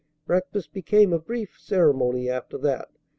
Breakfast 0.25 0.73
became 0.73 1.13
a 1.13 1.19
brief 1.19 1.59
ceremony 1.59 2.27
after 2.27 2.57
that. 2.57 2.89